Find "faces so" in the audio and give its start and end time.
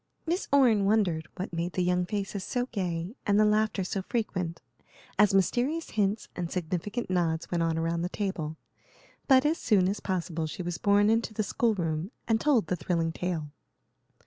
2.07-2.65